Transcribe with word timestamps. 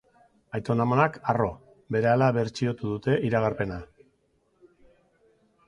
Aitona-amonak, 0.59 1.19
harro, 1.33 1.49
berehala 1.97 2.31
bertxiotu 2.39 2.95
dute 2.95 3.19
iragarpena. 3.29 3.81